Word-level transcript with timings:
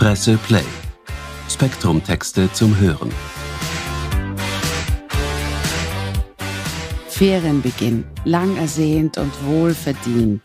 Presse 0.00 0.38
Play. 0.38 0.64
Spektrum-Texte 1.50 2.50
zum 2.54 2.74
Hören. 2.80 3.10
Ferienbeginn, 7.06 8.04
lang 8.24 8.56
ersehnt 8.56 9.18
und 9.18 9.30
wohlverdient. 9.44 10.40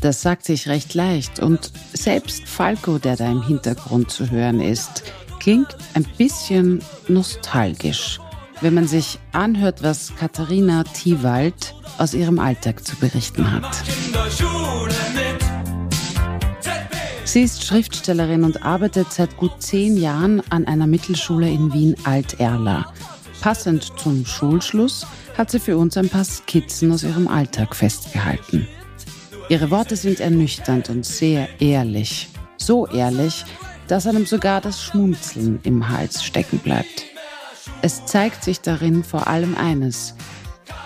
Das 0.00 0.22
sagt 0.22 0.44
sich 0.44 0.68
recht 0.68 0.94
leicht 0.94 1.40
und 1.40 1.72
selbst 1.92 2.46
Falco, 2.46 2.98
der 2.98 3.16
da 3.16 3.28
im 3.28 3.42
Hintergrund 3.42 4.12
zu 4.12 4.30
hören 4.30 4.60
ist, 4.60 5.02
klingt 5.40 5.76
ein 5.94 6.06
bisschen 6.16 6.80
nostalgisch, 7.08 8.20
wenn 8.60 8.74
man 8.74 8.86
sich 8.86 9.18
anhört, 9.32 9.82
was 9.82 10.14
Katharina 10.14 10.84
Thiewald 10.84 11.74
aus 11.98 12.14
ihrem 12.14 12.38
Alltag 12.38 12.86
zu 12.86 12.94
berichten 12.94 13.50
hat. 13.50 13.82
Sie 17.32 17.44
ist 17.44 17.64
Schriftstellerin 17.64 18.44
und 18.44 18.62
arbeitet 18.62 19.10
seit 19.10 19.38
gut 19.38 19.62
zehn 19.62 19.96
Jahren 19.96 20.42
an 20.50 20.66
einer 20.66 20.86
Mittelschule 20.86 21.48
in 21.48 21.72
Wien-Alt-Erla. 21.72 22.92
Passend 23.40 23.90
zum 23.98 24.26
Schulschluss 24.26 25.06
hat 25.38 25.50
sie 25.50 25.58
für 25.58 25.78
uns 25.78 25.96
ein 25.96 26.10
paar 26.10 26.26
Skizzen 26.26 26.92
aus 26.92 27.04
ihrem 27.04 27.28
Alltag 27.28 27.74
festgehalten. 27.74 28.68
Ihre 29.48 29.70
Worte 29.70 29.96
sind 29.96 30.20
ernüchternd 30.20 30.90
und 30.90 31.06
sehr 31.06 31.48
ehrlich. 31.58 32.28
So 32.58 32.86
ehrlich, 32.86 33.46
dass 33.88 34.06
einem 34.06 34.26
sogar 34.26 34.60
das 34.60 34.82
Schmunzeln 34.82 35.58
im 35.62 35.88
Hals 35.88 36.22
stecken 36.22 36.58
bleibt. 36.58 37.06
Es 37.80 38.04
zeigt 38.04 38.44
sich 38.44 38.60
darin 38.60 39.02
vor 39.02 39.26
allem 39.26 39.56
eines, 39.56 40.16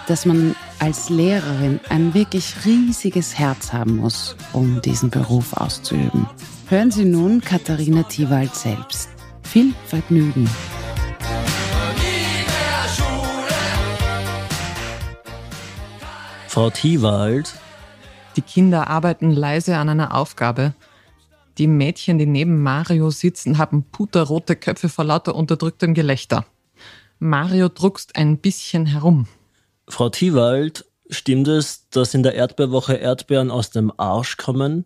dass 0.07 0.25
man 0.25 0.55
als 0.79 1.11
Lehrerin 1.11 1.81
ein 1.89 2.15
wirklich 2.15 2.65
riesiges 2.65 3.39
Herz 3.39 3.73
haben 3.73 3.97
muss, 3.97 4.37
um 4.53 4.81
diesen 4.83 5.11
Beruf 5.11 5.53
auszuüben. 5.53 6.29
Hören 6.69 6.91
Sie 6.91 7.05
nun 7.05 7.41
Katharina 7.41 8.03
Thiewald 8.05 8.55
selbst. 8.55 9.09
Viel 9.43 9.75
Vergnügen. 9.87 10.49
Frau 16.49 16.71
Thiewald. 16.71 17.53
Die 18.37 18.43
Kinder 18.43 18.89
arbeiten 18.89 19.31
leise 19.31 19.77
an 19.77 19.89
einer 19.89 20.15
Aufgabe. 20.15 20.75
Die 21.59 21.67
Mädchen, 21.67 22.19
die 22.19 22.27
neben 22.27 22.63
Mario 22.63 23.11
sitzen, 23.11 23.59
haben 23.59 23.85
puterrote 23.85 24.57
Köpfe 24.57 24.89
vor 24.89 25.05
lauter 25.05 25.35
unterdrücktem 25.35 25.95
Gelächter. 25.95 26.45
Mario 27.19 27.69
druckst 27.69 28.17
ein 28.17 28.39
bisschen 28.39 28.87
herum. 28.87 29.27
Frau 29.89 30.09
Thiewald, 30.09 30.85
stimmt 31.11 31.49
es, 31.49 31.89
dass 31.91 32.15
in 32.15 32.23
der 32.23 32.35
Erdbeerwoche 32.35 32.95
Erdbeeren 32.95 33.51
aus 33.51 33.71
dem 33.71 33.93
Arsch 33.97 34.37
kommen? 34.37 34.85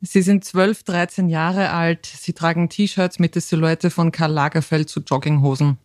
Sie 0.00 0.22
sind 0.22 0.44
12, 0.44 0.82
13 0.84 1.28
Jahre 1.28 1.70
alt. 1.70 2.06
Sie 2.06 2.34
tragen 2.34 2.68
T-Shirts 2.68 3.18
mit 3.18 3.34
der 3.34 3.42
Silhouette 3.42 3.90
von 3.90 4.12
Karl 4.12 4.32
Lagerfeld 4.32 4.88
zu 4.88 5.00
Jogginghosen. 5.00 5.78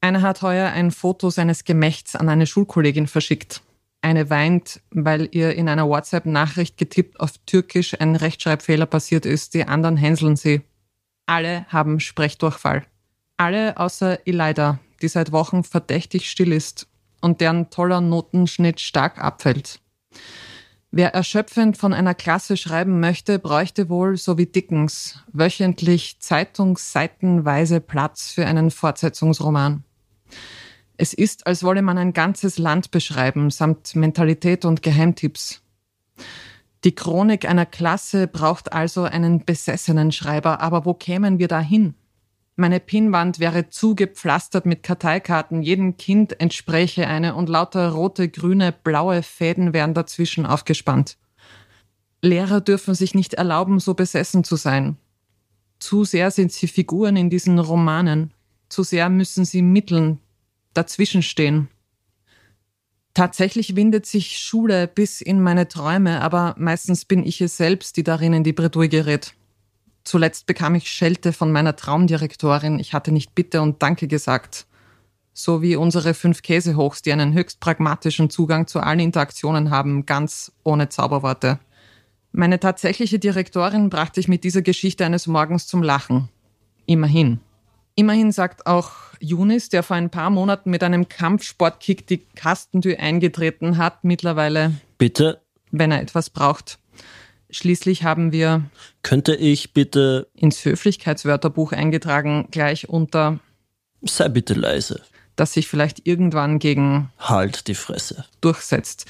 Einer 0.00 0.22
hat 0.22 0.42
heuer 0.42 0.70
ein 0.72 0.90
Foto 0.90 1.30
seines 1.30 1.64
Gemächts 1.64 2.16
an 2.16 2.28
eine 2.28 2.46
Schulkollegin 2.46 3.06
verschickt. 3.06 3.62
Eine 4.00 4.28
weint, 4.30 4.80
weil 4.90 5.28
ihr 5.30 5.54
in 5.54 5.68
einer 5.68 5.88
WhatsApp-Nachricht 5.88 6.76
getippt 6.76 7.20
auf 7.20 7.38
Türkisch 7.46 7.98
ein 8.00 8.16
Rechtschreibfehler 8.16 8.86
passiert 8.86 9.24
ist. 9.24 9.54
Die 9.54 9.64
anderen 9.64 9.96
hänseln 9.96 10.34
sie. 10.34 10.62
Alle 11.26 11.64
haben 11.68 12.00
Sprechdurchfall. 12.00 12.84
Alle 13.36 13.76
außer 13.76 14.26
Elida, 14.26 14.80
die 15.02 15.08
seit 15.08 15.32
Wochen 15.32 15.64
verdächtig 15.64 16.30
still 16.30 16.52
ist 16.52 16.86
und 17.20 17.40
deren 17.40 17.70
toller 17.70 18.00
Notenschnitt 18.00 18.80
stark 18.80 19.22
abfällt. 19.22 19.80
Wer 20.94 21.14
erschöpfend 21.14 21.78
von 21.78 21.94
einer 21.94 22.14
Klasse 22.14 22.58
schreiben 22.58 23.00
möchte, 23.00 23.38
bräuchte 23.38 23.88
wohl, 23.88 24.18
so 24.18 24.36
wie 24.36 24.44
Dickens, 24.44 25.18
wöchentlich 25.32 26.20
zeitungsseitenweise 26.20 27.80
Platz 27.80 28.30
für 28.30 28.46
einen 28.46 28.70
Fortsetzungsroman. 28.70 29.84
Es 30.98 31.14
ist, 31.14 31.46
als 31.46 31.64
wolle 31.64 31.80
man 31.80 31.96
ein 31.96 32.12
ganzes 32.12 32.58
Land 32.58 32.90
beschreiben, 32.90 33.48
samt 33.48 33.96
Mentalität 33.96 34.66
und 34.66 34.82
Geheimtipps. 34.82 35.62
Die 36.84 36.94
Chronik 36.94 37.48
einer 37.48 37.64
Klasse 37.64 38.26
braucht 38.26 38.72
also 38.72 39.04
einen 39.04 39.46
besessenen 39.46 40.12
Schreiber, 40.12 40.60
aber 40.60 40.84
wo 40.84 40.92
kämen 40.92 41.38
wir 41.38 41.48
da 41.48 41.60
hin? 41.60 41.94
Meine 42.54 42.80
Pinnwand 42.80 43.38
wäre 43.38 43.70
zugepflastert 43.70 44.66
mit 44.66 44.82
Karteikarten, 44.82 45.62
jedem 45.62 45.96
Kind 45.96 46.38
entspräche 46.38 47.06
eine 47.06 47.34
und 47.34 47.48
lauter 47.48 47.90
rote, 47.90 48.28
grüne, 48.28 48.72
blaue 48.72 49.22
Fäden 49.22 49.72
wären 49.72 49.94
dazwischen 49.94 50.44
aufgespannt. 50.44 51.16
Lehrer 52.20 52.60
dürfen 52.60 52.94
sich 52.94 53.14
nicht 53.14 53.34
erlauben, 53.34 53.80
so 53.80 53.94
besessen 53.94 54.44
zu 54.44 54.56
sein. 54.56 54.98
Zu 55.78 56.04
sehr 56.04 56.30
sind 56.30 56.52
sie 56.52 56.68
Figuren 56.68 57.16
in 57.16 57.30
diesen 57.30 57.58
Romanen, 57.58 58.32
zu 58.68 58.82
sehr 58.82 59.08
müssen 59.08 59.44
sie 59.44 59.62
mitteln, 59.62 60.18
dazwischenstehen. 60.74 61.68
Tatsächlich 63.14 63.76
windet 63.76 64.06
sich 64.06 64.38
Schule 64.38 64.86
bis 64.86 65.20
in 65.20 65.42
meine 65.42 65.68
Träume, 65.68 66.20
aber 66.20 66.54
meistens 66.58 67.04
bin 67.04 67.24
ich 67.24 67.40
es 67.40 67.56
selbst, 67.56 67.96
die 67.96 68.04
darin 68.04 68.32
in 68.32 68.44
die 68.44 68.54
Bredouille 68.54 68.88
gerät. 68.88 69.34
Zuletzt 70.04 70.46
bekam 70.46 70.74
ich 70.74 70.88
Schelte 70.88 71.32
von 71.32 71.52
meiner 71.52 71.76
Traumdirektorin. 71.76 72.78
Ich 72.78 72.92
hatte 72.92 73.12
nicht 73.12 73.34
Bitte 73.34 73.62
und 73.62 73.82
Danke 73.82 74.08
gesagt. 74.08 74.66
So 75.34 75.62
wie 75.62 75.76
unsere 75.76 76.12
fünf 76.12 76.42
Käsehochs, 76.42 77.02
die 77.02 77.12
einen 77.12 77.32
höchst 77.32 77.60
pragmatischen 77.60 78.28
Zugang 78.28 78.66
zu 78.66 78.80
allen 78.80 79.00
Interaktionen 79.00 79.70
haben, 79.70 80.04
ganz 80.04 80.52
ohne 80.62 80.88
Zauberworte. 80.88 81.58
Meine 82.32 82.60
tatsächliche 82.60 83.18
Direktorin 83.18 83.90
brachte 83.90 84.20
ich 84.20 84.28
mit 84.28 84.44
dieser 84.44 84.62
Geschichte 84.62 85.04
eines 85.04 85.26
Morgens 85.26 85.66
zum 85.66 85.82
Lachen. 85.82 86.28
Immerhin. 86.86 87.40
Immerhin 87.94 88.32
sagt 88.32 88.66
auch 88.66 88.90
Yunis, 89.20 89.68
der 89.68 89.82
vor 89.82 89.96
ein 89.96 90.10
paar 90.10 90.30
Monaten 90.30 90.70
mit 90.70 90.82
einem 90.82 91.08
Kampfsportkick 91.08 92.06
die 92.06 92.18
Kastentür 92.34 92.98
eingetreten 92.98 93.76
hat, 93.76 94.02
mittlerweile. 94.04 94.72
Bitte? 94.98 95.42
Wenn 95.70 95.92
er 95.92 96.00
etwas 96.00 96.30
braucht. 96.30 96.78
Schließlich 97.52 98.02
haben 98.02 98.32
wir. 98.32 98.64
Könnte 99.02 99.34
ich 99.34 99.72
bitte. 99.74 100.28
ins 100.34 100.64
Höflichkeitswörterbuch 100.64 101.72
eingetragen, 101.72 102.48
gleich 102.50 102.88
unter. 102.88 103.38
Sei 104.00 104.28
bitte 104.28 104.54
leise. 104.54 105.02
Dass 105.36 105.52
sich 105.52 105.68
vielleicht 105.68 106.06
irgendwann 106.06 106.58
gegen. 106.58 107.10
Halt 107.18 107.68
die 107.68 107.74
Fresse. 107.74 108.24
durchsetzt. 108.40 109.06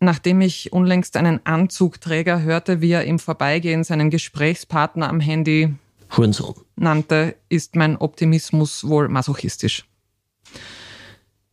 Nachdem 0.00 0.40
ich 0.40 0.72
unlängst 0.72 1.16
einen 1.16 1.44
Anzugträger 1.44 2.42
hörte, 2.42 2.80
wie 2.80 2.90
er 2.90 3.04
im 3.04 3.18
Vorbeigehen 3.18 3.84
seinen 3.84 4.10
Gesprächspartner 4.10 5.08
am 5.08 5.20
Handy 5.20 5.74
Hurensohn. 6.14 6.54
nannte, 6.76 7.36
ist 7.48 7.76
mein 7.76 7.96
Optimismus 7.96 8.86
wohl 8.86 9.08
masochistisch. 9.08 9.86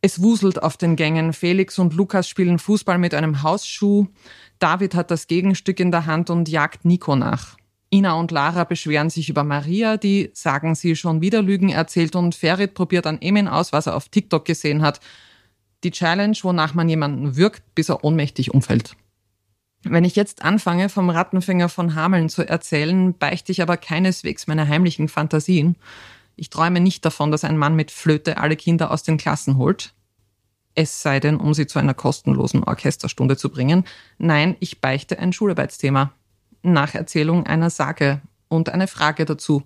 Es 0.06 0.22
wuselt 0.22 0.62
auf 0.62 0.76
den 0.76 0.98
Gängen. 0.98 1.32
Felix 1.32 1.80
und 1.80 1.94
Lukas 1.94 2.28
spielen 2.28 2.60
Fußball 2.60 2.98
mit 2.98 3.14
einem 3.14 3.42
Hausschuh. 3.42 4.08
David 4.60 4.96
hat 4.96 5.10
das 5.10 5.28
Gegenstück 5.28 5.80
in 5.80 5.92
der 5.92 6.06
Hand 6.06 6.30
und 6.30 6.50
jagt 6.50 6.84
Nico 6.84 7.16
nach. 7.16 7.56
Ina 7.90 8.12
und 8.16 8.30
Lara 8.32 8.66
beschweren 8.66 9.10
sich 9.10 9.30
über 9.30 9.46
Maria, 9.46 9.96
die 9.96 10.30
sagen 10.34 10.76
sie 10.76 10.98
schon 10.98 11.22
wieder 11.22 11.42
Lügen 11.42 11.70
erzählt 11.70 12.18
und 12.18 12.36
Ferit 12.36 12.74
probiert 12.74 13.08
an 13.08 13.22
Emin 13.22 13.48
aus, 13.48 13.72
was 13.72 13.88
er 13.88 13.96
auf 13.96 14.10
TikTok 14.10 14.44
gesehen 14.44 14.82
hat. 14.82 15.00
Die 15.86 15.92
Challenge, 15.92 16.36
wonach 16.42 16.74
man 16.74 16.90
jemanden 16.90 17.38
wirkt, 17.38 17.64
bis 17.74 17.88
er 17.88 18.04
ohnmächtig 18.04 18.54
umfällt. 18.54 18.98
Wenn 19.84 20.04
ich 20.04 20.18
jetzt 20.18 20.44
anfange, 20.44 20.90
vom 20.90 21.10
Rattenfänger 21.12 21.70
von 21.70 21.96
Hameln 21.96 22.28
zu 22.28 22.46
erzählen, 22.46 23.18
beichte 23.18 23.54
ich 23.54 23.62
aber 23.62 23.78
keineswegs 23.78 24.48
meine 24.48 24.68
heimlichen 24.68 25.08
Fantasien. 25.08 25.78
Ich 26.36 26.50
träume 26.50 26.80
nicht 26.80 27.06
davon, 27.06 27.32
dass 27.32 27.44
ein 27.44 27.58
Mann 27.58 27.76
mit 27.76 27.92
Flöte 27.92 28.38
alle 28.38 28.56
Kinder 28.56 28.92
aus 28.92 29.04
den 29.04 29.18
Klassen 29.18 29.58
holt. 29.58 29.94
Es 30.76 31.02
sei 31.02 31.20
denn, 31.20 31.38
um 31.38 31.54
sie 31.54 31.68
zu 31.68 31.80
einer 31.80 31.94
kostenlosen 31.94 32.64
Orchesterstunde 32.64 33.38
zu 33.38 33.50
bringen. 33.50 33.86
Nein, 34.18 34.56
ich 34.60 34.82
beichte 34.82 35.20
ein 35.20 35.34
Schularbeitsthema. 35.34 36.12
Nacherzählung 36.64 37.46
einer 37.46 37.70
Sage 37.70 38.22
und 38.48 38.70
eine 38.70 38.88
Frage 38.88 39.26
dazu. 39.26 39.64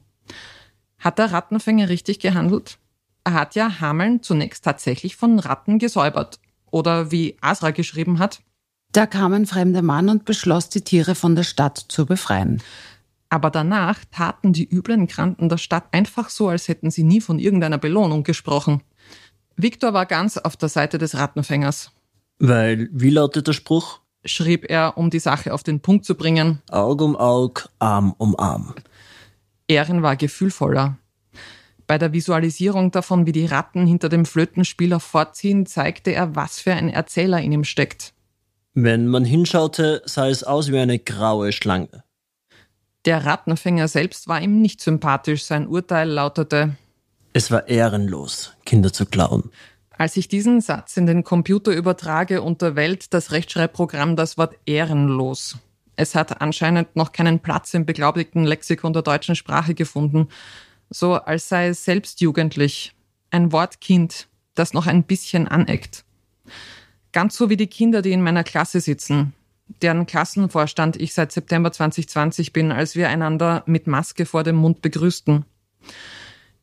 Hat 0.99 1.19
der 1.19 1.31
Rattenfänger 1.31 1.89
richtig 1.89 2.19
gehandelt? 2.19 2.77
Er 3.23 3.33
hat 3.33 3.55
ja 3.55 3.79
Hameln 3.79 4.23
zunächst 4.23 4.65
tatsächlich 4.65 5.15
von 5.15 5.39
Ratten 5.39 5.79
gesäubert. 5.79 6.39
Oder 6.71 7.11
wie 7.11 7.37
Asra 7.41 7.71
geschrieben 7.71 8.19
hat, 8.19 8.41
Da 8.91 9.05
kam 9.05 9.33
ein 9.33 9.45
fremder 9.45 9.81
Mann 9.81 10.09
und 10.09 10.25
beschloss, 10.25 10.69
die 10.69 10.81
Tiere 10.81 11.13
von 11.13 11.35
der 11.35 11.43
Stadt 11.43 11.77
zu 11.77 12.05
befreien. 12.05 12.61
Aber 13.29 13.49
danach 13.49 13.99
taten 14.11 14.53
die 14.53 14.67
üblen 14.69 15.07
Kranten 15.07 15.49
der 15.49 15.57
Stadt 15.57 15.85
einfach 15.91 16.29
so, 16.29 16.47
als 16.47 16.67
hätten 16.67 16.91
sie 16.91 17.03
nie 17.03 17.21
von 17.21 17.39
irgendeiner 17.39 17.77
Belohnung 17.77 18.23
gesprochen. 18.23 18.81
Viktor 19.55 19.93
war 19.93 20.05
ganz 20.05 20.37
auf 20.37 20.55
der 20.55 20.69
Seite 20.69 20.97
des 20.97 21.15
Rattenfängers, 21.17 21.91
Weil, 22.39 22.89
wie 22.91 23.09
lautet 23.09 23.47
der 23.47 23.53
Spruch? 23.53 23.99
schrieb 24.25 24.69
er, 24.69 24.97
um 24.97 25.09
die 25.09 25.19
Sache 25.19 25.53
auf 25.53 25.63
den 25.63 25.79
Punkt 25.79 26.05
zu 26.05 26.15
bringen. 26.15 26.61
Aug 26.69 27.01
um 27.01 27.15
Aug, 27.15 27.69
Arm 27.79 28.13
um 28.17 28.37
Arm. 28.37 28.75
Ehren 29.67 30.01
war 30.03 30.15
gefühlvoller. 30.15 30.97
Bei 31.87 31.97
der 31.97 32.11
Visualisierung 32.11 32.91
davon, 32.91 33.25
wie 33.25 33.31
die 33.31 33.45
Ratten 33.45 33.87
hinter 33.87 34.09
dem 34.09 34.25
Flötenspieler 34.25 34.99
fortziehen, 34.99 35.65
zeigte 35.65 36.11
er, 36.11 36.35
was 36.35 36.59
für 36.59 36.73
ein 36.73 36.89
Erzähler 36.89 37.41
in 37.41 37.53
ihm 37.53 37.63
steckt. 37.63 38.13
Wenn 38.73 39.07
man 39.07 39.23
hinschaute, 39.25 40.01
sah 40.05 40.27
es 40.27 40.43
aus 40.43 40.71
wie 40.71 40.77
eine 40.77 40.99
graue 40.99 41.51
Schlange. 41.51 42.03
Der 43.07 43.25
Rattenfänger 43.25 43.87
selbst 43.87 44.27
war 44.27 44.41
ihm 44.41 44.61
nicht 44.61 44.81
sympathisch. 44.81 45.45
Sein 45.45 45.65
Urteil 45.65 46.09
lautete, 46.09 46.75
es 47.31 47.51
war 47.51 47.69
ehrenlos, 47.69 48.53
Kinder 48.65 48.91
zu 48.91 49.05
klauen. 49.05 49.49
Als 49.91 50.17
ich 50.17 50.27
diesen 50.27 50.59
Satz 50.59 50.97
in 50.97 51.05
den 51.05 51.23
Computer 51.23 51.71
übertrage, 51.71 52.41
unterwählt 52.41 53.13
das 53.13 53.31
Rechtschreibprogramm 53.31 54.17
das 54.17 54.37
Wort 54.37 54.55
ehrenlos. 54.65 55.57
Es 55.95 56.15
hat 56.15 56.41
anscheinend 56.41 56.97
noch 56.97 57.13
keinen 57.13 57.39
Platz 57.39 57.73
im 57.73 57.85
beglaubigten 57.85 58.43
Lexikon 58.43 58.91
der 58.91 59.03
deutschen 59.03 59.35
Sprache 59.35 59.73
gefunden, 59.73 60.27
so 60.89 61.13
als 61.13 61.47
sei 61.47 61.69
es 61.69 61.85
selbst 61.85 62.19
jugendlich, 62.19 62.93
ein 63.29 63.53
Wortkind, 63.53 64.27
das 64.53 64.73
noch 64.73 64.85
ein 64.85 65.03
bisschen 65.03 65.47
aneckt. 65.47 66.03
Ganz 67.13 67.37
so 67.37 67.49
wie 67.49 67.57
die 67.57 67.67
Kinder, 67.67 68.01
die 68.01 68.11
in 68.11 68.21
meiner 68.21 68.43
Klasse 68.43 68.81
sitzen, 68.81 69.31
deren 69.81 70.05
Klassenvorstand 70.05 70.95
ich 70.95 71.13
seit 71.13 71.31
September 71.31 71.71
2020 71.71 72.53
bin, 72.53 72.71
als 72.71 72.95
wir 72.95 73.09
einander 73.09 73.63
mit 73.65 73.87
Maske 73.87 74.25
vor 74.25 74.43
dem 74.43 74.55
Mund 74.55 74.81
begrüßten. 74.81 75.45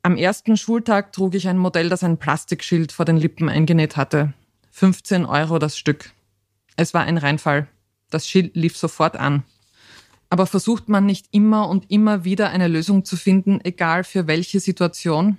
Am 0.03 0.17
ersten 0.17 0.57
Schultag 0.57 1.13
trug 1.13 1.35
ich 1.35 1.49
ein 1.49 1.59
Modell, 1.59 1.89
das 1.89 2.05
ein 2.05 2.19
Plastikschild 2.19 2.93
vor 2.93 3.05
den 3.05 3.17
Lippen 3.17 3.49
eingenäht 3.49 3.97
hatte. 3.97 4.35
15 4.73 5.25
Euro 5.25 5.59
das 5.59 5.79
Stück. 5.79 6.11
Es 6.77 6.93
war 6.93 7.05
ein 7.05 7.17
Reinfall. 7.17 7.69
Das 8.11 8.29
Schild 8.29 8.55
lief 8.55 8.77
sofort 8.77 9.17
an. 9.17 9.45
Aber 10.29 10.47
versucht 10.47 10.89
man 10.89 11.07
nicht 11.07 11.29
immer 11.31 11.69
und 11.69 11.91
immer 11.91 12.25
wieder 12.25 12.51
eine 12.51 12.69
Lösung 12.69 13.05
zu 13.05 13.17
finden, 13.17 13.61
egal 13.63 14.05
für 14.05 14.27
welche 14.27 14.61
Situation? 14.61 15.39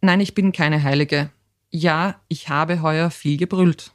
Nein, 0.00 0.20
ich 0.20 0.34
bin 0.34 0.52
keine 0.52 0.82
Heilige. 0.82 1.30
Ja, 1.70 2.20
ich 2.28 2.48
habe 2.48 2.82
heuer 2.82 3.10
viel 3.10 3.36
gebrüllt. 3.36 3.92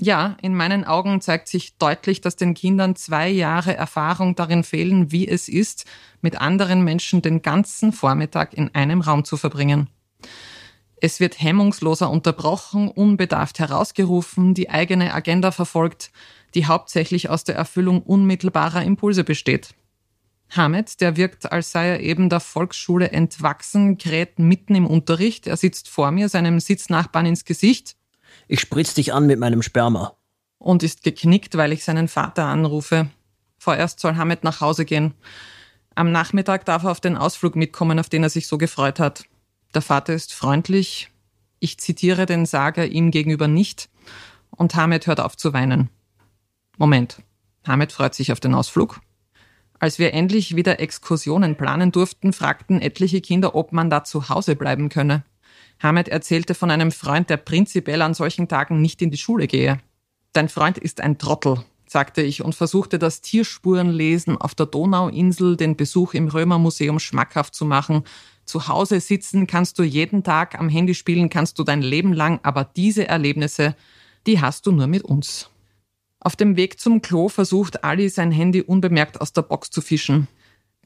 Ja, 0.00 0.36
in 0.42 0.54
meinen 0.54 0.84
Augen 0.84 1.20
zeigt 1.20 1.48
sich 1.48 1.76
deutlich, 1.76 2.20
dass 2.20 2.36
den 2.36 2.54
Kindern 2.54 2.94
zwei 2.94 3.28
Jahre 3.28 3.74
Erfahrung 3.74 4.36
darin 4.36 4.62
fehlen, 4.62 5.10
wie 5.10 5.26
es 5.26 5.48
ist, 5.48 5.86
mit 6.20 6.40
anderen 6.40 6.84
Menschen 6.84 7.20
den 7.20 7.42
ganzen 7.42 7.92
Vormittag 7.92 8.54
in 8.54 8.72
einem 8.74 9.00
Raum 9.00 9.24
zu 9.24 9.36
verbringen. 9.36 9.88
Es 11.00 11.18
wird 11.18 11.40
hemmungsloser 11.40 12.10
unterbrochen, 12.10 12.88
unbedarft 12.88 13.58
herausgerufen, 13.58 14.54
die 14.54 14.70
eigene 14.70 15.12
Agenda 15.14 15.50
verfolgt, 15.50 16.10
die 16.54 16.66
hauptsächlich 16.66 17.28
aus 17.28 17.44
der 17.44 17.56
Erfüllung 17.56 18.02
unmittelbarer 18.02 18.84
Impulse 18.84 19.24
besteht. 19.24 19.74
Hamed, 20.50 21.00
der 21.00 21.16
wirkt, 21.16 21.52
als 21.52 21.72
sei 21.72 21.88
er 21.88 22.00
eben 22.00 22.30
der 22.30 22.40
Volksschule 22.40 23.10
entwachsen, 23.10 23.98
kräht 23.98 24.38
mitten 24.38 24.74
im 24.74 24.86
Unterricht. 24.86 25.46
Er 25.46 25.56
sitzt 25.56 25.88
vor 25.88 26.10
mir, 26.10 26.28
seinem 26.28 26.58
Sitznachbarn 26.58 27.26
ins 27.26 27.44
Gesicht. 27.44 27.97
Ich 28.46 28.60
spritz 28.60 28.94
dich 28.94 29.12
an 29.12 29.26
mit 29.26 29.38
meinem 29.38 29.62
Sperma. 29.62 30.16
Und 30.58 30.82
ist 30.82 31.02
geknickt, 31.02 31.56
weil 31.56 31.72
ich 31.72 31.84
seinen 31.84 32.08
Vater 32.08 32.44
anrufe. 32.46 33.08
Vorerst 33.58 34.00
soll 34.00 34.16
Hamed 34.16 34.44
nach 34.44 34.60
Hause 34.60 34.84
gehen. 34.84 35.14
Am 35.94 36.12
Nachmittag 36.12 36.64
darf 36.64 36.84
er 36.84 36.92
auf 36.92 37.00
den 37.00 37.16
Ausflug 37.16 37.56
mitkommen, 37.56 37.98
auf 37.98 38.08
den 38.08 38.22
er 38.22 38.30
sich 38.30 38.46
so 38.46 38.58
gefreut 38.58 39.00
hat. 39.00 39.24
Der 39.74 39.82
Vater 39.82 40.14
ist 40.14 40.32
freundlich. 40.32 41.10
Ich 41.60 41.78
zitiere 41.78 42.26
den 42.26 42.46
Sager 42.46 42.86
ihm 42.86 43.10
gegenüber 43.10 43.48
nicht. 43.48 43.88
Und 44.50 44.74
Hamed 44.74 45.06
hört 45.06 45.20
auf 45.20 45.36
zu 45.36 45.52
weinen. 45.52 45.90
Moment. 46.76 47.22
Hamed 47.66 47.92
freut 47.92 48.14
sich 48.14 48.32
auf 48.32 48.40
den 48.40 48.54
Ausflug. 48.54 49.00
Als 49.80 49.98
wir 49.98 50.12
endlich 50.12 50.56
wieder 50.56 50.80
Exkursionen 50.80 51.56
planen 51.56 51.92
durften, 51.92 52.32
fragten 52.32 52.80
etliche 52.80 53.20
Kinder, 53.20 53.54
ob 53.54 53.72
man 53.72 53.90
da 53.90 54.04
zu 54.04 54.28
Hause 54.28 54.56
bleiben 54.56 54.88
könne. 54.88 55.24
Hamed 55.80 56.08
erzählte 56.08 56.54
von 56.54 56.70
einem 56.70 56.90
Freund, 56.90 57.30
der 57.30 57.36
prinzipiell 57.36 58.02
an 58.02 58.14
solchen 58.14 58.48
Tagen 58.48 58.80
nicht 58.80 59.00
in 59.00 59.10
die 59.10 59.16
Schule 59.16 59.46
gehe. 59.46 59.78
Dein 60.32 60.48
Freund 60.48 60.78
ist 60.78 61.00
ein 61.00 61.18
Trottel, 61.18 61.64
sagte 61.86 62.22
ich 62.22 62.42
und 62.42 62.54
versuchte 62.54 62.98
das 62.98 63.20
Tierspurenlesen 63.20 64.36
auf 64.36 64.54
der 64.54 64.66
Donauinsel, 64.66 65.56
den 65.56 65.76
Besuch 65.76 66.14
im 66.14 66.28
Römermuseum 66.28 66.98
schmackhaft 66.98 67.54
zu 67.54 67.64
machen. 67.64 68.02
Zu 68.44 68.68
Hause 68.68 69.00
sitzen 69.00 69.46
kannst 69.46 69.78
du 69.78 69.82
jeden 69.82 70.24
Tag, 70.24 70.58
am 70.58 70.68
Handy 70.68 70.94
spielen 70.94 71.30
kannst 71.30 71.58
du 71.58 71.64
dein 71.64 71.82
Leben 71.82 72.12
lang, 72.12 72.40
aber 72.42 72.64
diese 72.64 73.06
Erlebnisse, 73.06 73.76
die 74.26 74.40
hast 74.40 74.66
du 74.66 74.72
nur 74.72 74.86
mit 74.86 75.02
uns. 75.02 75.50
Auf 76.20 76.34
dem 76.34 76.56
Weg 76.56 76.80
zum 76.80 77.00
Klo 77.00 77.28
versucht 77.28 77.84
Ali 77.84 78.08
sein 78.08 78.32
Handy 78.32 78.62
unbemerkt 78.62 79.20
aus 79.20 79.32
der 79.32 79.42
Box 79.42 79.70
zu 79.70 79.80
fischen. 79.80 80.26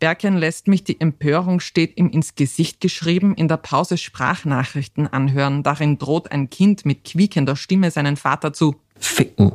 Berken 0.02 0.36
lässt 0.36 0.66
mich, 0.66 0.82
die 0.82 1.00
Empörung 1.00 1.60
steht 1.60 1.96
ihm 1.96 2.08
ins 2.08 2.34
Gesicht 2.34 2.80
geschrieben, 2.80 3.36
in 3.36 3.46
der 3.46 3.56
Pause 3.56 3.96
Sprachnachrichten 3.96 5.06
anhören. 5.06 5.62
Darin 5.62 5.96
droht 5.96 6.32
ein 6.32 6.50
Kind 6.50 6.84
mit 6.84 7.04
quiekender 7.04 7.54
Stimme 7.54 7.92
seinen 7.92 8.16
Vater 8.16 8.52
zu 8.52 8.74
ficken. 8.98 9.52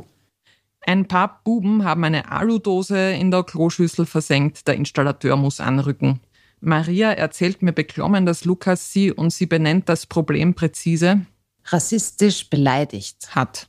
Ein 0.80 1.06
paar 1.06 1.42
Buben 1.44 1.84
haben 1.84 2.02
eine 2.02 2.32
Aludose 2.32 3.12
in 3.12 3.30
der 3.30 3.42
Kloschüssel 3.42 4.06
versenkt. 4.06 4.66
Der 4.66 4.76
Installateur 4.76 5.36
muss 5.36 5.60
anrücken. 5.60 6.20
Maria 6.62 7.12
erzählt 7.12 7.60
mir 7.60 7.72
beklommen, 7.72 8.24
dass 8.24 8.46
Lukas 8.46 8.90
sie 8.90 9.12
und 9.12 9.34
sie 9.34 9.44
benennt 9.44 9.90
das 9.90 10.06
Problem 10.06 10.54
präzise 10.54 11.26
rassistisch 11.66 12.48
beleidigt 12.48 13.34
hat. 13.34 13.68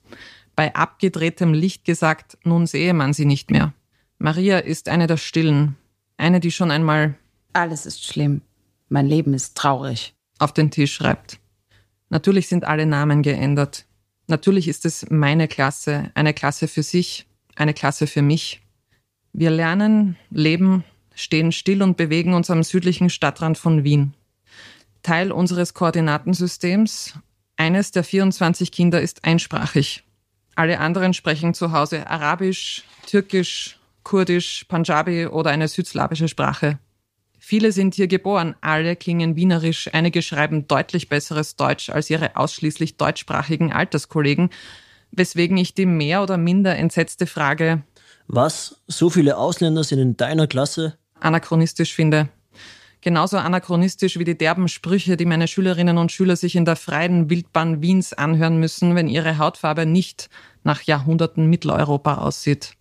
Bei 0.55 0.73
abgedrehtem 0.73 1.53
Licht 1.53 1.83
gesagt, 1.83 2.37
nun 2.45 2.67
sehe 2.67 2.93
man 2.93 3.11
sie 3.11 3.25
nicht 3.25 3.51
mehr. 3.51 3.73
Maria 4.17 4.59
ist 4.59 4.87
eine 4.87 5.07
der 5.07 5.17
Stillen. 5.17 5.75
Eine, 6.19 6.41
die 6.41 6.51
schon 6.51 6.69
einmal 6.69 7.15
Alles 7.53 7.85
ist 7.85 8.03
schlimm. 8.03 8.41
Mein 8.89 9.07
Leben 9.07 9.33
ist 9.33 9.55
traurig. 9.55 10.13
auf 10.37 10.53
den 10.53 10.69
Tisch 10.69 10.93
schreibt. 10.93 11.39
Natürlich 12.09 12.47
sind 12.47 12.65
alle 12.65 12.85
Namen 12.85 13.23
geändert. 13.23 13.85
Natürlich 14.27 14.67
ist 14.67 14.85
es 14.85 15.09
meine 15.09 15.47
Klasse, 15.47 16.11
eine 16.15 16.33
Klasse 16.33 16.67
für 16.67 16.83
sich, 16.83 17.25
eine 17.55 17.73
Klasse 17.73 18.05
für 18.05 18.21
mich. 18.21 18.61
Wir 19.31 19.49
lernen, 19.49 20.17
leben, 20.29 20.83
stehen 21.15 21.51
still 21.51 21.81
und 21.83 21.97
bewegen 21.97 22.33
uns 22.33 22.49
am 22.49 22.63
südlichen 22.63 23.09
Stadtrand 23.09 23.57
von 23.57 23.83
Wien. 23.83 24.13
Teil 25.03 25.31
unseres 25.31 25.73
Koordinatensystems. 25.73 27.13
Eines 27.57 27.91
der 27.91 28.03
24 28.03 28.71
Kinder 28.71 29.01
ist 29.01 29.23
einsprachig. 29.23 30.03
Alle 30.55 30.79
anderen 30.79 31.13
sprechen 31.13 31.53
zu 31.53 31.71
Hause 31.71 32.07
Arabisch, 32.07 32.83
Türkisch, 33.05 33.78
Kurdisch, 34.03 34.65
Punjabi 34.67 35.27
oder 35.27 35.51
eine 35.51 35.67
südslawische 35.67 36.27
Sprache. 36.27 36.79
Viele 37.37 37.71
sind 37.71 37.95
hier 37.95 38.07
geboren, 38.07 38.55
alle 38.61 38.95
klingen 38.95 39.35
wienerisch, 39.35 39.89
einige 39.93 40.21
schreiben 40.21 40.67
deutlich 40.67 41.09
besseres 41.09 41.55
Deutsch 41.55 41.89
als 41.89 42.09
ihre 42.09 42.35
ausschließlich 42.35 42.97
deutschsprachigen 42.97 43.71
Alterskollegen, 43.71 44.49
weswegen 45.11 45.57
ich 45.57 45.73
die 45.73 45.85
mehr 45.85 46.21
oder 46.21 46.37
minder 46.37 46.75
entsetzte 46.75 47.25
Frage 47.25 47.83
Was? 48.27 48.81
So 48.87 49.09
viele 49.09 49.37
Ausländer 49.37 49.83
sind 49.83 49.99
in 49.99 50.17
deiner 50.17 50.47
Klasse? 50.47 50.97
anachronistisch 51.19 51.93
finde. 51.93 52.29
Genauso 53.01 53.37
anachronistisch 53.37 54.19
wie 54.19 54.25
die 54.25 54.37
derben 54.37 54.67
Sprüche, 54.67 55.15
die 55.15 55.25
meine 55.25 55.47
Schülerinnen 55.47 55.97
und 55.97 56.11
Schüler 56.11 56.35
sich 56.35 56.55
in 56.55 56.65
der 56.65 56.75
freien 56.75 57.29
Wildbahn 57.29 57.81
Wiens 57.81 58.11
anhören 58.11 58.59
müssen, 58.59 58.95
wenn 58.95 59.07
ihre 59.07 59.37
Hautfarbe 59.37 59.85
nicht 59.85 60.29
nach 60.63 60.81
Jahrhunderten 60.81 61.49
Mitteleuropa 61.49 62.15
aussieht. 62.15 62.73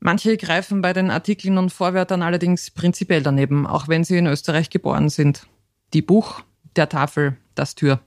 Manche 0.00 0.38
greifen 0.38 0.80
bei 0.80 0.94
den 0.94 1.10
Artikeln 1.10 1.58
und 1.58 1.70
Vorwörtern 1.70 2.22
allerdings 2.22 2.70
prinzipiell 2.70 3.22
daneben, 3.22 3.66
auch 3.66 3.86
wenn 3.86 4.02
sie 4.02 4.16
in 4.16 4.26
Österreich 4.26 4.70
geboren 4.70 5.10
sind. 5.10 5.46
Die 5.92 6.00
Buch, 6.00 6.40
der 6.74 6.88
Tafel, 6.88 7.36
das 7.54 7.74
Tür. 7.74 8.00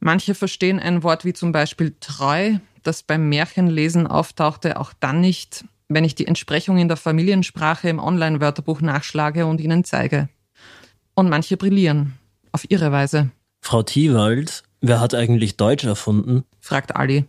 Manche 0.00 0.34
verstehen 0.34 0.80
ein 0.80 1.04
Wort 1.04 1.24
wie 1.24 1.32
zum 1.32 1.52
Beispiel 1.52 1.94
treu, 2.00 2.56
das 2.82 3.04
beim 3.04 3.28
Märchenlesen 3.28 4.08
auftauchte, 4.08 4.78
auch 4.78 4.92
dann 4.98 5.20
nicht, 5.20 5.64
wenn 5.88 6.04
ich 6.04 6.16
die 6.16 6.26
Entsprechung 6.26 6.78
in 6.78 6.88
der 6.88 6.96
Familiensprache 6.96 7.88
im 7.88 8.00
Online-Wörterbuch 8.00 8.80
nachschlage 8.80 9.46
und 9.46 9.60
ihnen 9.60 9.84
zeige. 9.84 10.28
Und 11.14 11.30
manche 11.30 11.56
brillieren, 11.56 12.14
auf 12.50 12.68
ihre 12.68 12.90
Weise. 12.90 13.30
Frau 13.60 13.84
Thiewald, 13.84 14.64
wer 14.80 15.00
hat 15.00 15.14
eigentlich 15.14 15.56
Deutsch 15.56 15.84
erfunden? 15.84 16.44
fragt 16.58 16.96
Ali. 16.96 17.24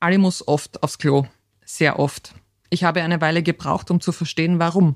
Ali 0.00 0.16
muss 0.16 0.48
oft 0.48 0.82
aufs 0.82 0.98
Klo. 0.98 1.26
Sehr 1.64 1.98
oft. 1.98 2.34
Ich 2.70 2.84
habe 2.84 3.02
eine 3.02 3.20
Weile 3.20 3.42
gebraucht, 3.42 3.90
um 3.90 4.00
zu 4.00 4.12
verstehen, 4.12 4.60
warum. 4.60 4.94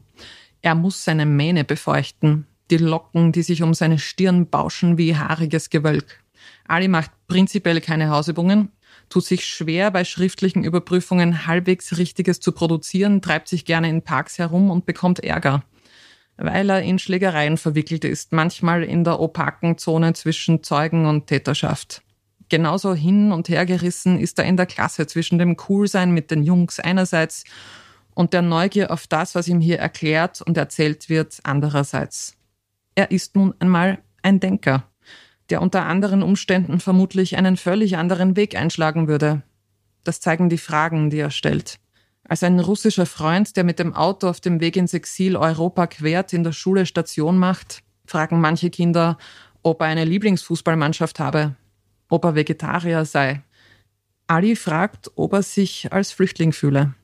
Er 0.62 0.76
muss 0.76 1.04
seine 1.04 1.26
Mähne 1.26 1.64
befeuchten, 1.64 2.47
die 2.71 2.76
Locken, 2.76 3.33
die 3.33 3.43
sich 3.43 3.62
um 3.62 3.75
seine 3.75 3.99
Stirn 3.99 4.49
bauschen 4.49 4.97
wie 4.97 5.16
haariges 5.16 5.71
Gewölk. 5.71 6.23
Ali 6.66 6.87
macht 6.87 7.11
prinzipiell 7.26 7.81
keine 7.81 8.11
Hausübungen, 8.11 8.71
tut 9.09 9.25
sich 9.25 9.45
schwer 9.45 9.90
bei 9.90 10.04
schriftlichen 10.04 10.62
Überprüfungen 10.62 11.47
halbwegs 11.47 11.99
Richtiges 11.99 12.38
zu 12.40 12.52
produzieren, 12.52 13.21
treibt 13.21 13.49
sich 13.49 13.64
gerne 13.64 13.88
in 13.88 14.02
Parks 14.02 14.38
herum 14.38 14.71
und 14.71 14.87
bekommt 14.87 15.21
Ärger. 15.21 15.64
Weil 16.37 16.71
er 16.71 16.83
in 16.83 16.99
Schlägereien 16.99 17.59
verwickelt 17.59 18.04
ist, 18.04 18.33
manchmal 18.33 18.85
in 18.85 19.04
der 19.04 19.21
opaken 19.21 19.78
Zone 19.78 20.14
zwischen 20.14 20.62
Zeugen 20.62 21.07
und 21.07 21.26
Täterschaft 21.26 22.04
genauso 22.48 22.94
hin 22.94 23.32
und 23.32 23.48
her 23.48 23.66
gerissen 23.66 24.18
ist 24.18 24.38
er 24.38 24.44
in 24.44 24.56
der 24.56 24.66
Klasse 24.66 25.06
zwischen 25.06 25.38
dem 25.38 25.56
Coolsein 25.56 26.12
mit 26.12 26.30
den 26.30 26.42
Jungs 26.42 26.80
einerseits 26.80 27.44
und 28.14 28.32
der 28.32 28.42
Neugier 28.42 28.90
auf 28.90 29.06
das, 29.06 29.34
was 29.34 29.48
ihm 29.48 29.60
hier 29.60 29.78
erklärt 29.78 30.40
und 30.42 30.56
erzählt 30.56 31.08
wird, 31.08 31.38
andererseits. 31.42 32.36
Er 32.94 33.10
ist 33.10 33.34
nun 33.34 33.54
einmal 33.58 33.98
ein 34.22 34.40
Denker, 34.40 34.84
der 35.50 35.60
unter 35.60 35.84
anderen 35.84 36.22
Umständen 36.22 36.80
vermutlich 36.80 37.36
einen 37.36 37.56
völlig 37.56 37.96
anderen 37.96 38.36
Weg 38.36 38.56
einschlagen 38.56 39.08
würde. 39.08 39.42
Das 40.04 40.20
zeigen 40.20 40.48
die 40.48 40.58
Fragen, 40.58 41.10
die 41.10 41.18
er 41.18 41.30
stellt. 41.30 41.78
Als 42.26 42.42
ein 42.42 42.58
russischer 42.58 43.06
Freund, 43.06 43.56
der 43.56 43.64
mit 43.64 43.78
dem 43.78 43.94
Auto 43.94 44.28
auf 44.28 44.40
dem 44.40 44.60
Weg 44.60 44.76
ins 44.76 44.94
Exil 44.94 45.36
Europa 45.36 45.86
quert, 45.88 46.32
in 46.32 46.44
der 46.44 46.52
Schule 46.52 46.86
Station 46.86 47.36
macht, 47.36 47.82
fragen 48.06 48.40
manche 48.40 48.70
Kinder, 48.70 49.18
ob 49.62 49.80
er 49.80 49.88
eine 49.88 50.04
Lieblingsfußballmannschaft 50.04 51.18
habe, 51.18 51.54
ob 52.08 52.25
er 52.25 52.34
Vegetarier 52.34 53.04
sei. 53.04 53.42
Ali 54.26 54.56
fragt, 54.56 55.11
ob 55.16 55.32
er 55.32 55.42
sich 55.42 55.92
als 55.92 56.12
Flüchtling 56.12 56.52
fühle. 56.52 56.94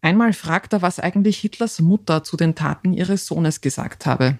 Einmal 0.00 0.32
fragt 0.32 0.72
er, 0.72 0.82
was 0.82 0.98
eigentlich 0.98 1.38
Hitlers 1.38 1.80
Mutter 1.80 2.24
zu 2.24 2.36
den 2.36 2.54
Taten 2.54 2.92
ihres 2.92 3.26
Sohnes 3.26 3.60
gesagt 3.60 4.04
habe. 4.06 4.38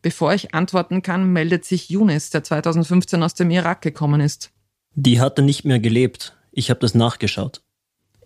Bevor 0.00 0.32
ich 0.32 0.54
antworten 0.54 1.02
kann, 1.02 1.32
meldet 1.32 1.64
sich 1.64 1.90
Younes, 1.90 2.30
der 2.30 2.42
2015 2.42 3.22
aus 3.22 3.34
dem 3.34 3.50
Irak 3.50 3.82
gekommen 3.82 4.20
ist. 4.20 4.50
Die 4.94 5.20
hatte 5.20 5.42
nicht 5.42 5.64
mehr 5.64 5.78
gelebt. 5.78 6.36
Ich 6.50 6.70
habe 6.70 6.80
das 6.80 6.94
nachgeschaut. 6.94 7.62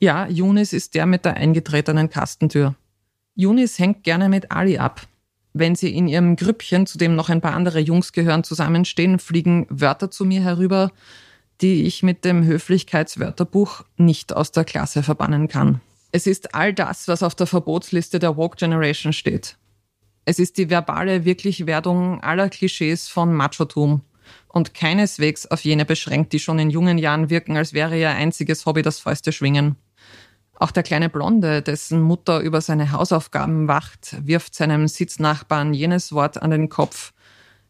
Ja, 0.00 0.26
Yunis 0.26 0.72
ist 0.72 0.94
der 0.94 1.06
mit 1.06 1.24
der 1.24 1.34
eingetretenen 1.34 2.10
Kastentür. 2.10 2.74
Yunis 3.34 3.78
hängt 3.78 4.04
gerne 4.04 4.28
mit 4.28 4.50
Ali 4.50 4.78
ab. 4.78 5.06
Wenn 5.58 5.74
sie 5.74 5.96
in 5.96 6.06
ihrem 6.06 6.36
Grüppchen, 6.36 6.86
zu 6.86 6.98
dem 6.98 7.16
noch 7.16 7.30
ein 7.30 7.40
paar 7.40 7.54
andere 7.54 7.80
Jungs 7.80 8.12
gehören, 8.12 8.44
zusammenstehen, 8.44 9.18
fliegen 9.18 9.66
Wörter 9.70 10.10
zu 10.10 10.26
mir 10.26 10.42
herüber, 10.42 10.92
die 11.62 11.84
ich 11.86 12.02
mit 12.02 12.26
dem 12.26 12.44
Höflichkeitswörterbuch 12.44 13.82
nicht 13.96 14.36
aus 14.36 14.52
der 14.52 14.66
Klasse 14.66 15.02
verbannen 15.02 15.48
kann. 15.48 15.80
Es 16.12 16.26
ist 16.26 16.54
all 16.54 16.74
das, 16.74 17.08
was 17.08 17.22
auf 17.22 17.34
der 17.34 17.46
Verbotsliste 17.46 18.18
der 18.18 18.36
Woke 18.36 18.58
Generation 18.58 19.14
steht. 19.14 19.56
Es 20.26 20.38
ist 20.38 20.58
die 20.58 20.68
verbale 20.68 21.24
Wirklichwerdung 21.24 22.20
aller 22.20 22.50
Klischees 22.50 23.08
von 23.08 23.32
Machotum 23.32 24.02
und 24.48 24.74
keineswegs 24.74 25.46
auf 25.46 25.64
jene 25.64 25.86
beschränkt, 25.86 26.34
die 26.34 26.38
schon 26.38 26.58
in 26.58 26.68
jungen 26.68 26.98
Jahren 26.98 27.30
wirken, 27.30 27.56
als 27.56 27.72
wäre 27.72 27.98
ihr 27.98 28.10
einziges 28.10 28.66
Hobby 28.66 28.82
das 28.82 28.98
Fäuste 28.98 29.32
schwingen. 29.32 29.76
Auch 30.58 30.70
der 30.70 30.82
kleine 30.82 31.10
Blonde, 31.10 31.60
dessen 31.60 32.00
Mutter 32.00 32.40
über 32.40 32.60
seine 32.60 32.92
Hausaufgaben 32.92 33.68
wacht, 33.68 34.16
wirft 34.26 34.54
seinem 34.54 34.88
Sitznachbarn 34.88 35.74
jenes 35.74 36.12
Wort 36.12 36.40
an 36.40 36.50
den 36.50 36.68
Kopf, 36.70 37.12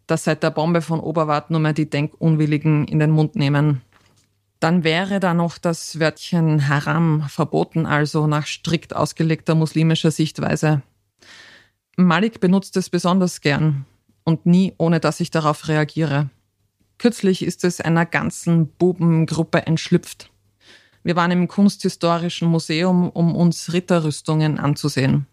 das 0.06 0.24
seit 0.24 0.42
der 0.42 0.50
Bombe 0.50 0.82
von 0.82 1.00
Oberwart 1.00 1.50
nur 1.50 1.58
mehr 1.58 1.72
die 1.72 1.90
Denkunwilligen 1.90 2.86
in 2.86 3.00
den 3.00 3.10
Mund 3.10 3.34
nehmen. 3.34 3.82
Dann 4.60 4.84
wäre 4.84 5.20
da 5.20 5.34
noch 5.34 5.58
das 5.58 5.98
Wörtchen 5.98 6.68
Haram, 6.68 7.22
verboten 7.28 7.86
also 7.86 8.26
nach 8.26 8.46
strikt 8.46 8.94
ausgelegter 8.94 9.54
muslimischer 9.54 10.12
Sichtweise. 10.12 10.82
Malik 11.96 12.40
benutzt 12.40 12.76
es 12.76 12.88
besonders 12.88 13.40
gern 13.40 13.84
und 14.24 14.46
nie 14.46 14.74
ohne 14.78 15.00
dass 15.00 15.20
ich 15.20 15.30
darauf 15.30 15.68
reagiere. 15.68 16.30
Kürzlich 16.98 17.42
ist 17.42 17.64
es 17.64 17.80
einer 17.80 18.06
ganzen 18.06 18.68
Bubengruppe 18.68 19.66
entschlüpft. 19.66 20.30
Wir 21.06 21.14
waren 21.14 21.30
im 21.30 21.46
Kunsthistorischen 21.46 22.48
Museum, 22.48 23.10
um 23.10 23.36
uns 23.36 23.72
Ritterrüstungen 23.72 24.58
anzusehen. 24.58 25.26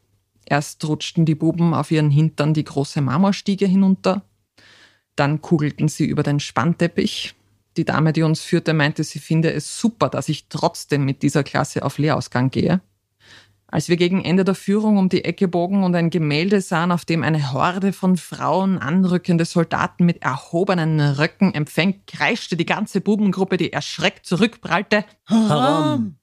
Erst 0.46 0.86
rutschten 0.86 1.26
die 1.26 1.34
Buben 1.34 1.74
auf 1.74 1.90
ihren 1.90 2.12
Hintern 2.12 2.54
die 2.54 2.64
große 2.64 3.02
Marmorstiege 3.02 3.66
hinunter, 3.66 4.22
dann 5.16 5.42
kugelten 5.42 5.88
sie 5.88 6.06
über 6.06 6.22
den 6.22 6.40
Spannteppich. 6.40 7.34
Die 7.76 7.86
Dame, 7.86 8.14
die 8.14 8.22
uns 8.22 8.42
führte, 8.42 8.76
meinte, 8.76 9.04
sie 9.04 9.18
finde 9.18 9.52
es 9.52 9.80
super, 9.80 10.10
dass 10.10 10.30
ich 10.30 10.48
trotzdem 10.48 11.06
mit 11.06 11.24
dieser 11.24 11.44
Klasse 11.44 11.82
auf 11.82 11.98
Lehrausgang 11.98 12.52
gehe. 12.52 12.80
Als 13.74 13.90
wir 13.90 13.98
gegen 13.98 14.24
Ende 14.24 14.44
der 14.44 14.54
Führung 14.54 14.98
um 14.98 15.10
die 15.10 15.26
Ecke 15.26 15.48
bogen 15.48 15.84
und 15.84 15.96
ein 15.96 16.12
Gemälde 16.12 16.62
sahen, 16.62 16.92
auf 16.92 17.06
dem 17.06 17.24
eine 17.24 17.54
Horde 17.54 17.92
von 17.92 18.18
Frauen 18.18 18.78
anrückende 18.78 19.46
Soldaten 19.46 20.06
mit 20.06 20.22
erhobenen 20.22 21.00
Röcken 21.00 21.56
empfängt, 21.56 22.06
kreischte 22.06 22.56
die 22.56 22.68
ganze 22.68 23.02
Bubengruppe, 23.02 23.58
die 23.58 23.74
erschreckt 23.74 24.28
zurückprallte. 24.28 25.06
Haram! 25.26 26.18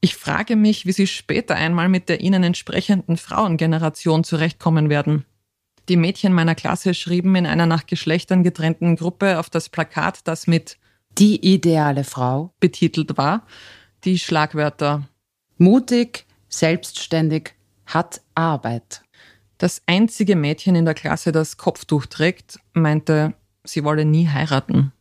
Ich 0.00 0.16
frage 0.16 0.56
mich, 0.56 0.84
wie 0.84 0.90
sie 0.90 1.06
später 1.06 1.54
einmal 1.54 1.88
mit 1.88 2.08
der 2.08 2.22
ihnen 2.22 2.42
entsprechenden 2.42 3.18
Frauengeneration 3.18 4.24
zurechtkommen 4.24 4.90
werden. 4.90 5.26
Die 5.88 5.96
Mädchen 5.96 6.32
meiner 6.32 6.56
Klasse 6.56 6.92
schrieben 6.92 7.36
in 7.36 7.46
einer 7.46 7.66
nach 7.66 7.86
Geschlechtern 7.86 8.42
getrennten 8.42 8.96
Gruppe 8.96 9.38
auf 9.38 9.48
das 9.48 9.68
Plakat, 9.68 10.26
das 10.26 10.48
mit 10.48 10.76
Die 11.18 11.36
ideale 11.54 12.02
Frau 12.02 12.52
betitelt 12.58 13.16
war, 13.16 13.46
die 14.02 14.18
Schlagwörter 14.18 15.08
mutig, 15.56 16.24
selbstständig, 16.48 17.54
hat 17.86 18.20
Arbeit. 18.34 19.02
Das 19.58 19.82
einzige 19.86 20.36
Mädchen 20.36 20.76
in 20.76 20.84
der 20.84 20.94
Klasse, 20.94 21.32
das 21.32 21.56
Kopftuch 21.56 22.06
trägt, 22.06 22.60
meinte, 22.74 23.34
sie 23.64 23.82
wolle 23.82 24.04
nie 24.04 24.28
heiraten. 24.28 24.92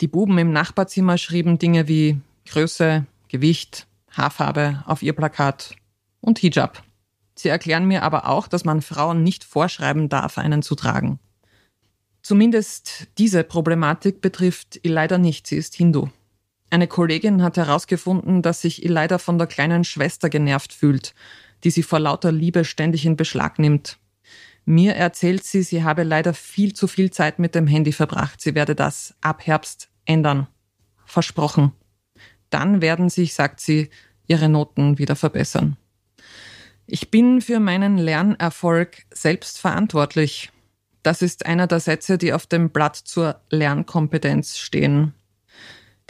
Die 0.00 0.08
Buben 0.08 0.38
im 0.38 0.52
Nachbarzimmer 0.52 1.18
schrieben 1.18 1.58
Dinge 1.58 1.88
wie 1.88 2.20
Größe, 2.46 3.06
Gewicht, 3.28 3.86
Haarfarbe 4.10 4.84
auf 4.86 5.02
ihr 5.02 5.14
Plakat 5.14 5.74
und 6.20 6.38
Hijab. 6.38 6.82
Sie 7.34 7.48
erklären 7.48 7.86
mir 7.86 8.02
aber 8.02 8.28
auch, 8.28 8.46
dass 8.46 8.64
man 8.64 8.82
Frauen 8.82 9.22
nicht 9.22 9.42
vorschreiben 9.42 10.08
darf, 10.08 10.38
einen 10.38 10.62
zu 10.62 10.74
tragen. 10.74 11.18
Zumindest 12.22 13.08
diese 13.18 13.42
Problematik 13.42 14.20
betrifft 14.20 14.80
leider 14.84 15.18
nicht, 15.18 15.46
sie 15.46 15.56
ist 15.56 15.74
Hindu. 15.74 16.08
Eine 16.72 16.88
Kollegin 16.88 17.42
hat 17.42 17.58
herausgefunden, 17.58 18.40
dass 18.40 18.62
sich 18.62 18.82
Elida 18.82 19.18
von 19.18 19.36
der 19.36 19.46
kleinen 19.46 19.84
Schwester 19.84 20.30
genervt 20.30 20.72
fühlt, 20.72 21.14
die 21.64 21.70
sie 21.70 21.82
vor 21.82 22.00
lauter 22.00 22.32
Liebe 22.32 22.64
ständig 22.64 23.04
in 23.04 23.14
Beschlag 23.14 23.58
nimmt. 23.58 23.98
Mir 24.64 24.94
erzählt 24.94 25.44
sie, 25.44 25.62
sie 25.64 25.84
habe 25.84 26.02
leider 26.02 26.32
viel 26.32 26.72
zu 26.72 26.86
viel 26.86 27.10
Zeit 27.10 27.38
mit 27.38 27.54
dem 27.54 27.66
Handy 27.66 27.92
verbracht. 27.92 28.40
Sie 28.40 28.54
werde 28.54 28.74
das 28.74 29.14
ab 29.20 29.46
Herbst 29.46 29.90
ändern. 30.06 30.46
Versprochen. 31.04 31.72
Dann 32.48 32.80
werden 32.80 33.10
sich, 33.10 33.34
sagt 33.34 33.60
sie, 33.60 33.90
ihre 34.26 34.48
Noten 34.48 34.96
wieder 34.96 35.14
verbessern. 35.14 35.76
Ich 36.86 37.10
bin 37.10 37.42
für 37.42 37.60
meinen 37.60 37.98
Lernerfolg 37.98 39.04
selbst 39.12 39.58
verantwortlich. 39.60 40.50
Das 41.02 41.20
ist 41.20 41.44
einer 41.44 41.66
der 41.66 41.80
Sätze, 41.80 42.16
die 42.16 42.32
auf 42.32 42.46
dem 42.46 42.70
Blatt 42.70 42.96
zur 42.96 43.42
Lernkompetenz 43.50 44.56
stehen. 44.56 45.12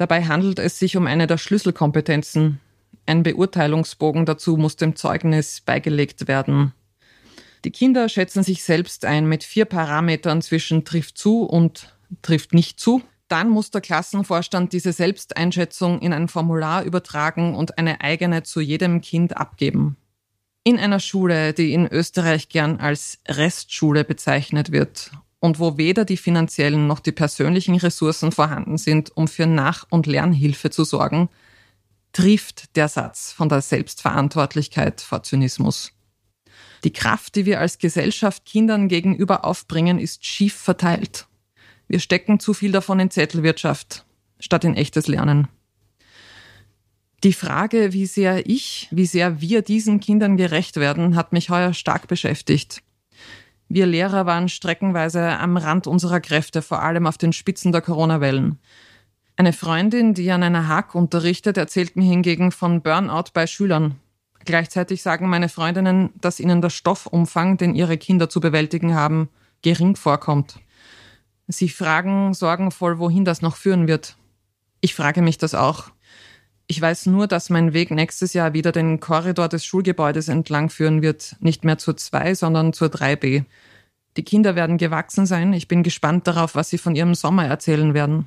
Dabei 0.02 0.25
handelt 0.25 0.59
es 0.59 0.80
sich 0.80 0.97
um 0.97 1.06
eine 1.06 1.28
der 1.28 1.38
Schlüsselkompetenzen. 1.38 2.59
Ein 3.06 3.23
Beurteilungsbogen 3.23 4.26
dazu 4.26 4.56
muss 4.56 4.75
dem 4.75 4.97
Zeugnis 4.97 5.61
beigelegt 5.61 6.26
werden. 6.26 6.73
Die 7.64 7.71
Kinder 7.71 8.09
schätzen 8.09 8.42
sich 8.42 8.64
selbst 8.64 9.04
ein 9.04 9.26
mit 9.26 9.44
vier 9.44 9.64
Parametern 9.64 10.42
zwischen 10.42 10.85
trifft 10.85 11.18
zu 11.18 11.44
und 11.44 11.94
trifft 12.21 12.52
nicht 12.52 12.80
zu. 12.80 13.02
Dann 13.28 13.49
muss 13.49 13.71
der 13.71 13.80
Klassenvorstand 13.80 14.73
diese 14.73 14.92
Selbsteinschätzung 14.92 16.00
in 16.00 16.12
ein 16.12 16.26
Formular 16.26 16.82
übertragen 16.82 17.54
und 17.54 17.78
eine 17.78 18.00
eigene 18.00 18.42
zu 18.42 18.61
jedem 18.61 19.02
Kind 19.02 19.37
abgeben. 19.37 19.97
In 20.64 20.80
einer 20.80 20.99
Schule, 20.99 21.52
die 21.52 21.73
in 21.73 21.87
Österreich 21.87 22.49
gern 22.49 22.80
als 22.80 23.21
Restschule 23.28 24.02
bezeichnet 24.02 24.73
wird 24.73 25.12
und 25.42 25.58
wo 25.58 25.76
weder 25.76 26.04
die 26.04 26.16
finanziellen 26.16 26.87
noch 26.87 27.00
die 27.00 27.11
persönlichen 27.11 27.75
Ressourcen 27.75 28.30
vorhanden 28.30 28.78
sind, 28.78 29.11
um 29.16 29.26
für 29.26 29.46
Nach- 29.46 29.84
und 29.90 30.06
Lernhilfe 30.06 30.70
zu 30.70 30.84
sorgen, 30.84 31.28
trifft 32.12 32.76
der 32.76 32.88
Satz 32.88 33.32
von 33.32 33.49
der 33.49 33.61
Selbstverantwortlichkeit 33.61 35.00
vor 35.00 35.25
Zynismus. 35.25 35.92
Die 36.84 36.92
Kraft, 36.92 37.34
die 37.34 37.44
wir 37.44 37.58
als 37.58 37.78
Gesellschaft 37.78 38.44
Kindern 38.44 38.87
gegenüber 38.87 39.44
aufbringen, 39.44 39.99
ist 39.99 40.25
schief 40.25 40.54
verteilt. 40.54 41.26
Wir 41.88 41.99
stecken 41.99 42.38
zu 42.38 42.54
viel 42.54 42.70
davon 42.70 43.00
in 43.00 43.11
Zettelwirtschaft, 43.11 44.04
statt 44.38 44.62
in 44.62 44.76
echtes 44.76 45.08
Lernen. 45.08 45.49
Die 47.25 47.32
Frage, 47.32 47.92
wie 47.92 48.06
sehr 48.06 48.49
ich, 48.49 48.87
wie 48.92 49.06
sehr 49.06 49.40
wir 49.40 49.62
diesen 49.62 49.99
Kindern 49.99 50.37
gerecht 50.37 50.76
werden, 50.76 51.16
hat 51.16 51.32
mich 51.32 51.50
heuer 51.50 51.75
stark 51.75 52.06
beschäftigt. 52.06 52.80
Wir 53.75 53.87
Lehrer 53.87 54.26
waren 54.26 54.50
streckenweise 54.50 55.38
am 55.38 55.57
Rand 55.57 55.87
unserer 55.87 56.21
Kräfte, 56.21 56.61
vor 56.61 56.83
allem 56.83 57.07
auf 57.07 57.17
den 57.17 57.33
Spitzen 57.33 57.73
der 57.73 57.81
Corona-Wellen. 57.81 58.59
Eine 59.38 59.55
Freundin, 59.55 60.12
die 60.12 60.31
an 60.31 60.43
einer 60.43 60.69
Hack 60.69 60.95
unterrichtet, 60.95 61.57
erzählt 61.57 61.97
mir 61.97 62.05
hingegen 62.05 62.52
von 62.52 62.83
Burnout 62.83 63.31
bei 63.33 63.47
Schülern. 63.47 63.95
Gleichzeitig 64.45 65.00
sagen 65.00 65.26
meine 65.26 65.49
Freundinnen, 65.49 66.11
dass 66.21 66.38
ihnen 66.38 66.61
der 66.61 66.69
Stoffumfang, 66.69 67.57
den 67.57 67.75
ihre 67.75 67.97
Kinder 67.97 68.29
zu 68.29 68.41
bewältigen 68.41 68.95
haben, 68.95 69.31
gering 69.62 69.97
vorkommt. 69.97 70.61
Sie 71.49 71.71
fragen 71.71 72.35
sorgenvoll, 72.35 72.99
wohin 72.99 73.25
das 73.25 73.41
noch 73.41 73.57
führen 73.57 73.88
wird. 73.88 74.19
Ich 74.83 74.95
frage 74.95 75.23
mich 75.23 75.38
das 75.38 75.55
auch. 75.55 75.88
Ich 76.73 76.81
weiß 76.81 77.05
nur, 77.05 77.26
dass 77.26 77.50
mein 77.50 77.75
Weg 77.75 77.91
nächstes 77.91 78.33
Jahr 78.33 78.55
wieder 78.55 78.73
den 78.73 78.99
Korridor 78.99 79.50
des 79.50 79.62
Schulgebäudes 79.62 80.29
entlang 80.29 80.71
führen 80.71 81.02
wird, 81.02 81.37
nicht 81.41 81.67
mehr 81.67 81.76
zur 81.76 81.99
2, 81.99 82.35
sondern 82.35 82.73
zur 82.73 82.88
3b. 82.88 83.45
Die 84.17 84.23
Kinder 84.23 84.55
werden 84.55 84.79
gewachsen 84.79 85.26
sein. 85.26 85.52
Ich 85.52 85.69
bin 85.69 85.83
gespannt 85.83 86.26
darauf, 86.26 86.55
was 86.55 86.71
sie 86.71 86.79
von 86.79 86.97
ihrem 86.97 87.14
Sommer 87.14 87.45
erzählen 87.45 87.93
werden. 87.93 88.26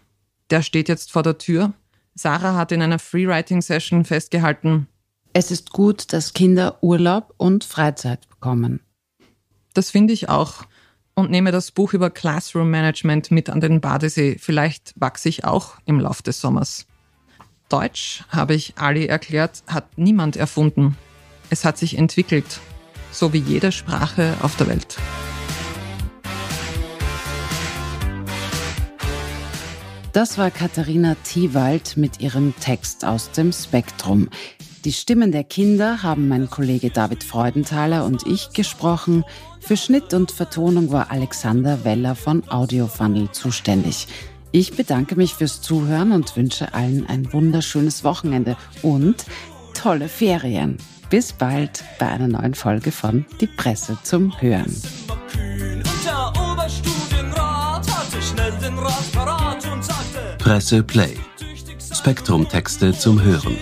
Der 0.51 0.61
steht 0.61 0.89
jetzt 0.89 1.11
vor 1.11 1.23
der 1.23 1.39
Tür. 1.39 1.73
Sarah 2.13 2.53
hat 2.55 2.71
in 2.71 2.83
einer 2.83 2.99
Freewriting-Session 2.99 4.05
festgehalten. 4.05 4.85
Es 5.33 5.49
ist 5.49 5.71
gut, 5.71 6.13
dass 6.13 6.33
Kinder 6.33 6.77
Urlaub 6.83 7.33
und 7.37 7.63
Freizeit 7.63 8.29
bekommen. 8.29 8.79
Das 9.73 9.89
finde 9.89 10.13
ich 10.13 10.29
auch. 10.29 10.65
Und 11.15 11.31
nehme 11.31 11.51
das 11.51 11.71
Buch 11.71 11.93
über 11.93 12.11
Classroom 12.11 12.69
Management 12.69 13.31
mit 13.31 13.49
an 13.49 13.59
den 13.59 13.81
Badesee. 13.81 14.37
Vielleicht 14.39 14.93
wachse 14.97 15.29
ich 15.29 15.45
auch 15.45 15.77
im 15.85 15.99
Lauf 15.99 16.21
des 16.21 16.39
Sommers. 16.39 16.85
Deutsch, 17.69 18.23
habe 18.29 18.53
ich 18.53 18.73
Ali 18.77 19.05
erklärt, 19.07 19.63
hat 19.67 19.97
niemand 19.97 20.35
erfunden. 20.35 20.97
Es 21.49 21.65
hat 21.65 21.77
sich 21.77 21.97
entwickelt, 21.97 22.59
so 23.11 23.33
wie 23.33 23.39
jede 23.39 23.71
Sprache 23.71 24.35
auf 24.41 24.55
der 24.55 24.67
Welt. 24.67 24.97
Das 30.13 30.37
war 30.37 30.49
Katharina 30.49 31.17
Thiewald 31.25 31.97
mit 31.97 32.21
ihrem 32.21 32.53
Text 32.61 33.03
aus 33.03 33.31
dem 33.31 33.51
Spektrum. 33.51 34.29
Die 34.85 34.93
Stimmen 34.93 35.31
der 35.31 35.43
Kinder 35.43 36.03
haben 36.03 36.27
mein 36.27 36.49
Kollege 36.49 36.89
David 36.89 37.23
Freudenthaler 37.23 38.05
und 38.05 38.25
ich 38.25 38.51
gesprochen. 38.51 39.25
Für 39.59 39.75
Schnitt 39.75 40.13
und 40.13 40.31
Vertonung 40.31 40.91
war 40.91 41.11
Alexander 41.11 41.83
Weller 41.83 42.15
von 42.15 42.47
Audiofunnel 42.49 43.31
zuständig. 43.31 44.07
Ich 44.51 44.75
bedanke 44.75 45.15
mich 45.15 45.33
fürs 45.33 45.61
Zuhören 45.61 46.11
und 46.11 46.35
wünsche 46.35 46.73
allen 46.73 47.05
ein 47.07 47.31
wunderschönes 47.33 48.03
Wochenende 48.03 48.55
und 48.81 49.25
tolle 49.73 50.07
Ferien. 50.07 50.77
Bis 51.09 51.33
bald 51.33 51.83
bei 51.99 52.07
einer 52.07 52.27
neuen 52.27 52.55
Folge 52.55 52.91
von 52.91 53.25
Die 53.39 53.47
Presse 53.47 53.97
zum 54.03 54.39
Hören. 54.41 54.75
Presse 60.39 60.83
Play. 60.83 61.17
Spektrum-Texte 61.93 62.97
zum 62.97 63.21
Hören. 63.21 63.57